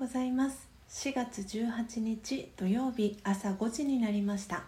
[0.00, 0.66] ございます。
[0.88, 4.62] 4月18日土曜日朝5時になりました。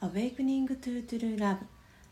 [0.00, 1.58] Awakening to True Love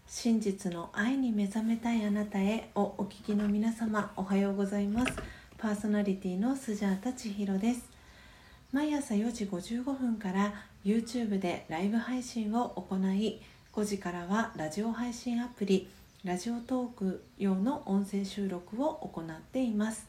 [0.06, 5.12] 真実の愛に目覚めたいあなたへをお聞きの皆様おはようございます。
[5.58, 7.88] パーソナリティのスジャータ千尋です。
[8.70, 13.42] 毎朝4時55分から YouTube でライブ配信を行い
[13.72, 15.88] 5時からはラジオ配信アプリ
[16.22, 20.06] ラジオトーク用の音声収録を行っています。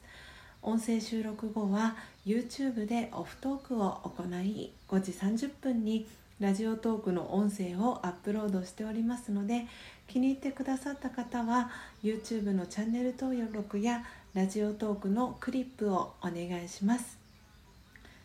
[0.67, 6.07] 音声収録後は YouTube でオフトークを行い5時30分に
[6.39, 9.67] ラジオトークの音声をアップロードしておりますので
[10.07, 11.69] 気に入ってくださった方は
[12.03, 17.19] YouTube のチャンネル登録やラジオトークのクリップをお願いします。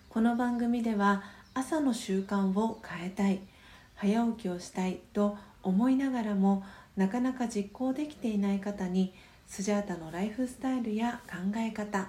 [0.09, 1.23] この番組では
[1.53, 3.41] 朝の習慣を変えたい
[3.97, 6.65] 早起きをしたいと思いながらも
[6.97, 9.13] なかなか実行できていない方に
[9.47, 12.09] スジャータのライフスタイルや考え方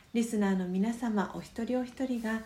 [0.13, 2.41] リスナーの皆様お一人お一人が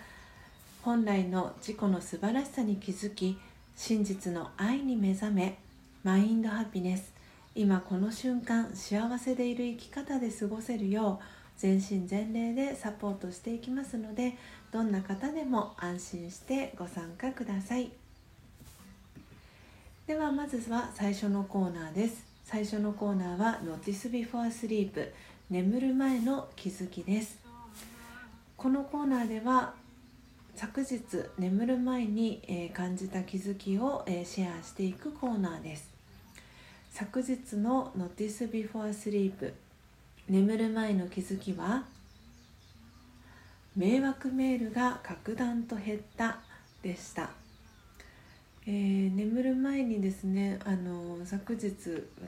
[0.84, 3.40] 本来の自己の素晴らしさに気づき
[3.76, 5.58] 真実の愛に目覚め
[6.04, 7.12] マインドハピネス。
[7.56, 11.26] 今この瞬間幸せでいる生き方で過ごせるよう
[11.58, 14.36] 全身全霊でサポートしていきますので
[14.72, 17.90] どんな方でも安心してご参加ください。
[20.06, 22.24] ではまずは最初のコーナーです。
[22.44, 25.12] 最初のコーナーは Notice Before Sleep
[25.50, 27.45] 眠る前の気づきです。
[28.58, 29.74] このコーナーでは
[30.56, 31.02] 昨日
[31.38, 35.90] 眠る前に、え感じた気づきを、えシェアしていくコーナーです。
[36.92, 39.54] 昨日の Notice Before Sleep
[40.30, 41.84] 眠る前の気づきは
[43.76, 46.40] 迷惑メールが格段と減った
[46.82, 47.32] でした、
[48.66, 51.74] えー、眠る前にですねあの昨日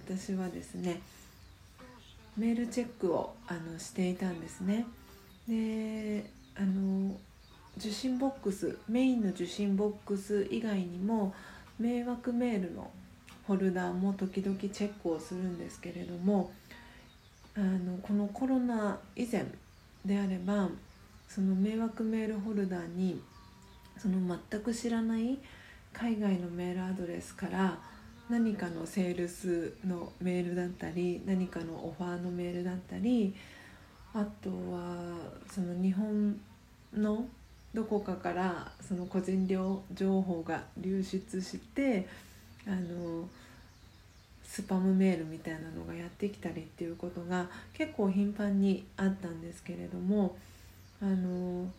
[0.06, 1.00] 私はですね
[2.36, 4.86] メールチェックをあのしていたんですね。
[5.47, 7.16] であの
[7.78, 11.34] 受信ボックスメインの受信ボックス以外にも
[11.80, 12.90] 迷惑メールの
[13.46, 16.52] フォルダーも時々チェックをするんですけれども
[17.56, 19.46] あのこのコロナ以前
[20.06, 20.69] であれば
[21.30, 23.22] その迷惑メールホルダーに
[23.97, 25.38] その全く知らない
[25.94, 27.80] 海外のメールアドレスから
[28.30, 33.34] 何かのセールスのメールだったり何かのオファーのメールだったり
[34.13, 35.18] あとは
[35.50, 36.40] その日本
[36.94, 37.25] の
[37.73, 42.07] どこかからその個人情報が流出して
[42.66, 43.28] あの
[44.44, 50.35] スパムメールみたいなのがやってきたりっていうことが結構頻繁にあったんですけれども
[51.01, 51.69] あの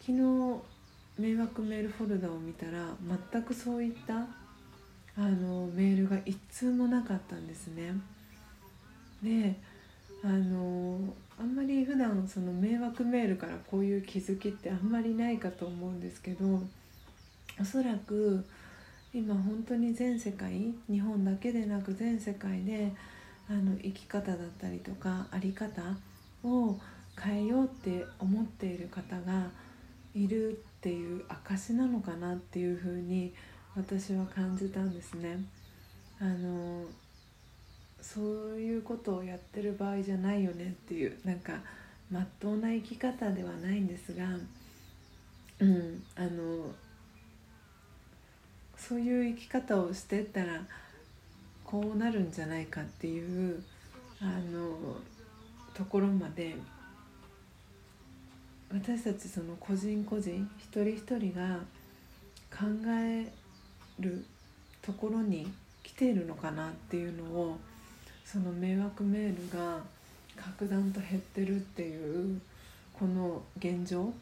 [0.00, 0.60] 昨日
[1.18, 2.88] 迷惑メールフォルダを見たら
[3.32, 4.14] 全くそういった
[5.16, 7.92] あのメールが一通もなかったんですね。
[9.22, 9.54] で
[10.22, 10.98] あの
[11.38, 16.60] あんまり普段その迷惑メールからこういう気づきってあんまりないかと思うんですけど
[17.58, 18.44] おそらく
[19.14, 22.92] 今本当に全世界日本だけでなく全世界で
[23.48, 25.82] あの生き方だったりとか在り方
[26.44, 26.78] を
[27.20, 29.48] 変えようって思っている方が
[30.14, 33.32] いるっていう証なのかなっていうふうに
[33.74, 35.38] 私は感じたんですね。
[36.20, 36.84] あの
[38.02, 38.24] そう
[38.58, 41.60] いうことをやってる場合じゃないよねっていうなんか
[42.10, 44.24] まっとうな生き方ではないんですが、
[45.60, 46.72] うん、あの
[48.76, 50.62] そういう生き方をしてったら
[51.64, 53.62] こうなるんじゃないかっていう
[54.20, 54.96] あの
[55.74, 56.56] ところまで
[58.72, 61.58] 私たちその個人個人一人一人が
[62.50, 63.32] 考え
[64.00, 64.24] る
[64.82, 65.52] ところに
[65.82, 67.58] 来ているのかなっていうのを
[68.30, 69.80] その迷惑メールが
[70.36, 72.40] 格段と減ってるっていう
[72.92, 74.12] この現状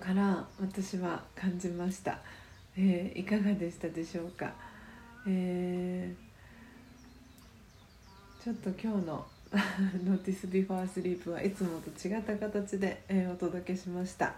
[0.00, 2.18] から私は感じました、
[2.74, 4.50] えー、いかがでしたでしょうか、
[5.28, 9.26] えー、ちょっと今日の
[10.06, 14.32] 「ノーティス・ビフォー・スリープ」はいつもと違った形で、えー、お届けしました、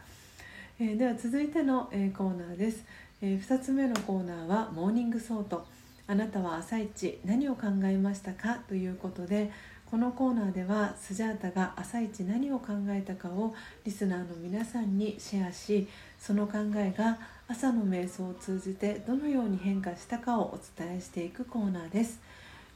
[0.80, 2.84] えでは続いての、えコーナーです、
[3.22, 5.64] え2つ目のコーナーは「Morning Thought」
[6.10, 8.60] あなたは朝一何を考えましたか？
[8.66, 9.52] ということで
[9.84, 15.86] このコーナーではスジャータが朝一何を考えたかをリスナーの皆さんにシェアし
[16.18, 22.20] その考えが朝の瞑想を通じてどのように変化したかをお伝えしていくコーナーです。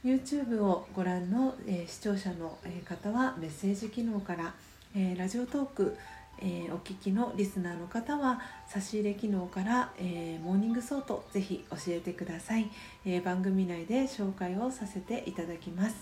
[0.05, 4.53] YouTube をご覧の、えー、視聴者の方はメッセージ機能から、
[4.95, 5.97] えー、ラジオトーク
[6.39, 12.69] えー、お聞きのリスナーの方は差し入れ機能から、えー、 Morning Thought ぜひ教えてください、
[13.05, 15.95] えー、番組内で紹介をさせていただきます。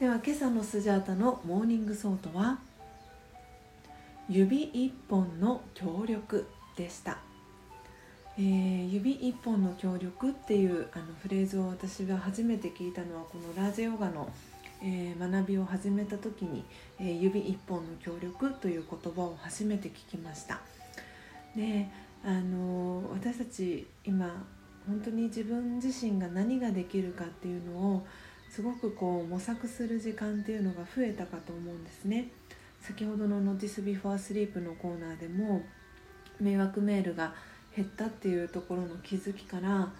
[0.00, 2.58] では今朝のスジャータの Morning Thought は
[4.28, 6.46] 指一本の協力
[6.76, 7.18] でした、
[8.38, 14.47] えー、指一本の協力っていうあのフレーズを私が初めて聞いたのはこのラージャヨガの、
[14.82, 16.64] え、学びを始めた時に、
[16.98, 20.60] え、指一本の協力という言葉を初めて聞きました。
[21.56, 21.88] で
[22.24, 24.46] あの、私たち今
[24.86, 28.06] 本当に自分自身が何ができるかっていうのを
[28.48, 32.28] すごくこう模索する時間っていうのが増えたかと思うんですね。
[32.80, 35.62] 先ほどの「Notice Before Sleep」のコーナーでも
[36.40, 37.34] 迷惑メールが
[37.76, 39.92] 減ったっていうところの気づきから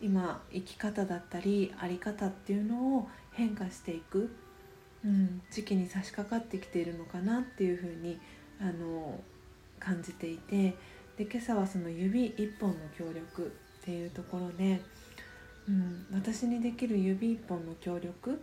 [0.00, 4.34] 今生き方だったり在り方っていうのを変化していく、
[5.04, 8.18] うん、時期に差し掛かってきているのかなっていうふうに
[8.60, 9.20] あの
[9.78, 10.74] 感じていて
[11.16, 13.52] で今朝はその指一本の協力
[13.82, 14.80] っていうところで、
[15.68, 18.36] うん、私にできる指一本の協力っ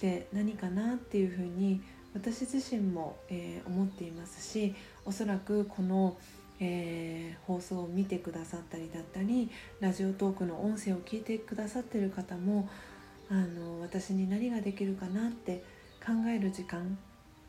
[0.00, 1.80] て何かなっていうふうに
[2.14, 4.74] 私自身も、えー、思っていますし
[5.04, 6.16] おそらくこの、
[6.58, 9.50] えー、放送を見てくださったりだったり
[9.80, 12.68] ラジオトークの音声を聞いてくださってる方も
[13.30, 15.62] あの私に何ができるかなって
[16.04, 16.96] 考える時間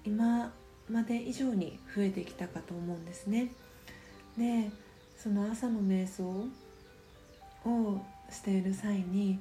[0.06, 0.51] 今
[0.89, 3.51] まで以上に増えてきたかと思うんですね。
[4.38, 4.69] で
[5.18, 6.24] その朝の瞑想
[7.65, 8.01] を
[8.31, 9.39] している際に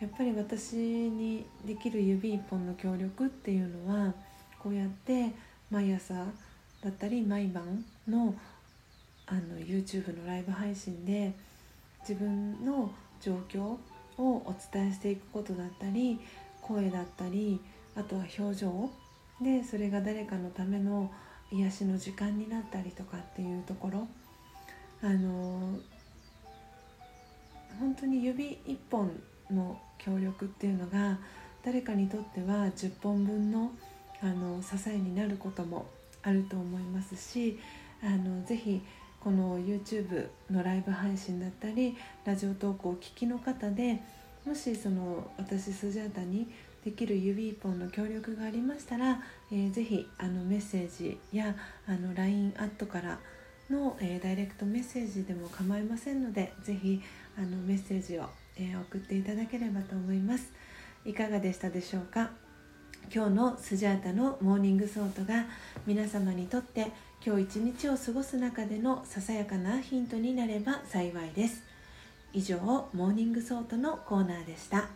[0.00, 4.14] やっぱり私にできる指一本の協力っていうのは
[4.58, 5.32] こうやって
[5.70, 8.34] 毎朝だったり毎晩の
[9.28, 11.32] あの YouTube のライブ配信で
[12.00, 13.76] 自分の状況
[14.18, 16.18] をお伝えしていくことだったり
[16.62, 17.60] 声だったり
[17.94, 18.90] あとは表情
[19.40, 21.10] でそれが誰かのための
[21.52, 24.08] 癒しの時間になったりとかっていうところ。
[25.02, 25.78] あの
[27.78, 29.12] 本当に指一本
[29.50, 31.18] の協力っていうのが
[31.64, 33.70] 誰かにとっては10本分の
[34.22, 35.86] あの支えになることも
[36.22, 37.58] あると思いますし
[38.02, 38.80] あのぜひ
[39.26, 44.00] この YouTube のライブ配信だったりラジオ投稿をお聞きの方で
[44.46, 46.48] もしその私スジャータに
[46.84, 49.20] できる指一本の協力がありましたら、
[49.50, 51.56] えー、ぜひあのメッセージや
[51.88, 53.18] あの LINE アットから
[53.68, 57.02] の、えー、ダイレクトメッセージでも構いませんのでぜひ
[57.36, 58.26] あのメッセージを、
[58.56, 60.52] えー、送っていただければと思います。
[61.04, 62.30] いかがでしたでしょうか？
[63.12, 65.46] 今日のスジャータの Morning Thought が
[65.84, 66.92] 皆様にとって
[67.26, 71.64] 今日一日を過ごす中でのささやかなヒントになれば幸いです。
[72.32, 72.56] 以上
[72.92, 74.86] Morning Thought のコーナーでした。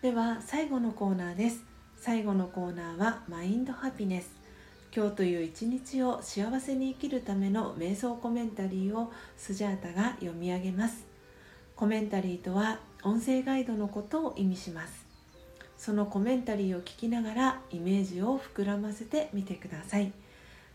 [0.00, 1.62] では最後のコーナーです。
[1.94, 4.30] 最後のコーナーは Mind Happiness。
[4.96, 11.04] 今日という一日を幸せに生きるための瞑想コメンタリーをスジャータが読み上げます。
[11.76, 15.04] コメンタリーとは音声ガイドのことを意味します。
[15.76, 20.10] そのコメンタリーを聞きながらイメージを膨らませてみてください。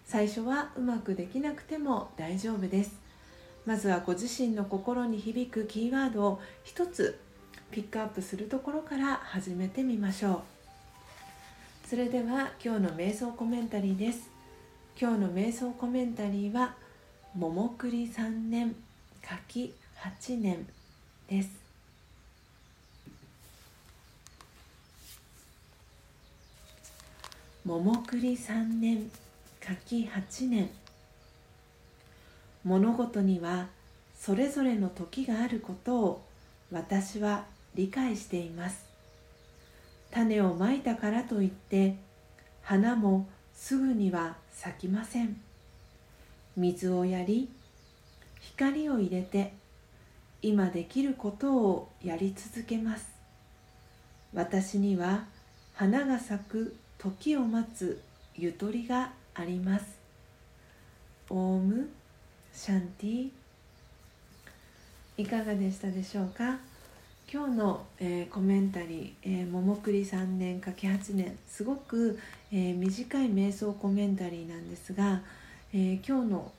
[0.05, 2.91] 最初はうまくできなくても大丈夫です。
[3.65, 7.19] まずはご自身の心に響くキーワードを一つ
[7.71, 10.43] ピックアップするところから始めてみましょ
[11.85, 11.87] う。
[11.89, 14.29] それでは今日の瞑想コメンタリーです。
[14.99, 16.75] 今日の瞑想コメンタリーは
[17.35, 18.75] 桃栗3年
[19.21, 20.67] 柿8年
[21.27, 21.49] です。
[27.65, 29.09] 桃栗3年
[29.65, 30.69] 柿8年。
[32.63, 33.67] 物事には
[34.15, 36.25] それぞれの時があることを
[36.71, 38.85] 私は理解しています。
[40.11, 41.95] 種をまいたからといって
[42.61, 45.41] 花もすぐには咲きません。
[46.55, 47.49] 水をやり
[48.41, 49.51] 光を入れて
[50.43, 53.07] 今できることをやり続けます。
[54.31, 55.25] 私には
[55.73, 57.99] 花が咲く時を待つ
[58.35, 59.85] ゆとりがあります。
[61.29, 61.89] オーム
[62.53, 63.29] シャンティ。
[65.17, 66.57] いかがでしたでしょうか？
[67.31, 72.17] 今日の、えー、コメンタリー「えー、桃栗3年かけ8年」すごく、
[72.51, 75.21] えー、短い瞑想コメンタリーなんですが、
[75.73, 76.51] え今日の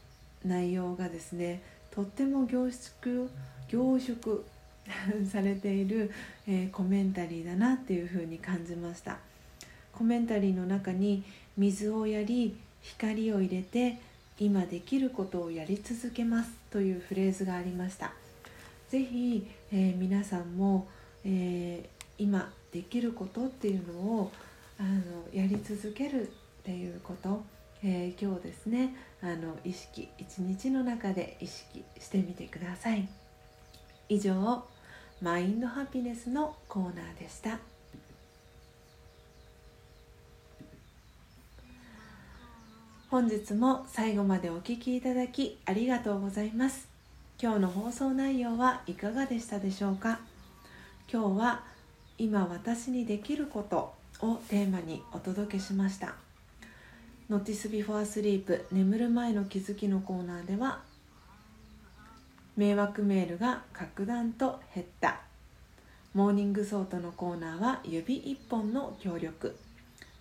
[0.44, 3.30] 内容がですねとっても凝縮
[3.68, 4.44] 凝縮
[5.30, 6.10] されている、
[6.46, 9.18] えコメンタリーだなっていうふうに感じました。
[9.92, 11.24] コメンタリーの中に
[11.56, 12.54] 水をやり
[12.86, 13.98] 光を入れて
[14.38, 18.12] 今できることをやり続けますというフレーズがありました。
[18.88, 20.86] ぜひ、えー、皆さんも、
[21.24, 24.32] えー、今できることっていうのを
[24.78, 24.90] あの
[25.32, 26.30] やり続けるっ
[26.62, 27.42] ていうこと、
[27.82, 33.08] えー、今日ですねあの意識一日の中で意識してみてください。
[34.08, 34.64] 以上
[35.20, 37.58] マインドハピネスのコーナーでした。
[43.16, 46.86] 本日も最後までお聴きいただきありがとうございます。
[47.40, 50.20] 今日の放送内容はいかがでしたでしょうか？
[51.10, 51.64] 今日は
[52.18, 56.14] 今私にできることをテーマにお届けしました。
[57.30, 60.82] Notice Before Sleep 眠る前の気づきのコーナーでは
[62.54, 65.20] 迷惑メールが格段と減った。
[66.12, 69.56] Morning Thought のコーナーは指一本の協力。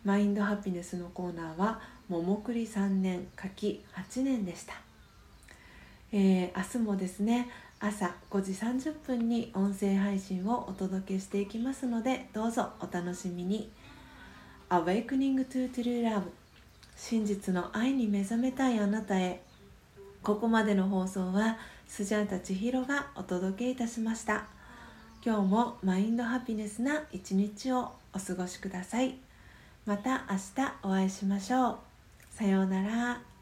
[0.05, 4.75] Mind Happiness のコーナーは桃栗3年柿8年でした、
[6.11, 13.69] えー、明日もですね朝5時30分に音声配信をお届けしていきますのでどうぞお楽しみに。
[14.69, 16.23] Awakening to True Love
[16.95, 19.41] 真実の愛に目覚めたいあなたへ。
[20.23, 21.57] ここまでの放送は
[21.87, 24.45] スジャータ千尋がお届けいたしました。
[25.23, 29.15] 今日もマインドハピネスな一日をお過ごしください。
[29.85, 31.94] また明日お会いしましょう。
[32.35, 33.34] さようなら。